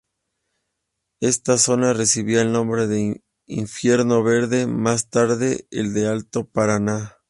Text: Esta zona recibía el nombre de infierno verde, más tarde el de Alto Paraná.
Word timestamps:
Esta 1.19 1.59
zona 1.59 1.93
recibía 1.93 2.41
el 2.41 2.51
nombre 2.51 2.87
de 2.87 3.21
infierno 3.45 4.23
verde, 4.23 4.65
más 4.65 5.11
tarde 5.11 5.67
el 5.69 5.93
de 5.93 6.07
Alto 6.07 6.45
Paraná. 6.45 7.19